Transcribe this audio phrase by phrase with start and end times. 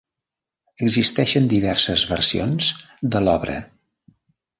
[0.85, 2.71] Existeixen diverses versions
[3.17, 3.59] de l'obra.